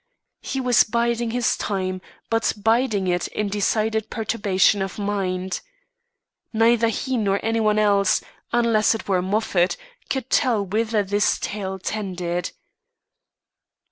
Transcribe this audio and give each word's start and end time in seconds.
He 0.39 0.59
was 0.59 0.83
biding 0.83 1.29
his 1.29 1.55
time, 1.55 2.01
but 2.31 2.53
biding 2.57 3.07
it 3.07 3.27
in 3.27 3.49
decided 3.49 4.09
perturbation 4.09 4.81
of 4.81 4.97
mind. 4.97 5.61
Neither 6.51 6.87
he 6.87 7.17
nor 7.17 7.39
any 7.45 7.59
one 7.59 7.77
else, 7.77 8.19
unless 8.51 8.95
it 8.95 9.07
were 9.07 9.21
Moffat, 9.21 9.77
could 10.09 10.31
tell 10.31 10.65
whither 10.65 11.03
this 11.03 11.37
tale 11.37 11.77
tended. 11.77 12.49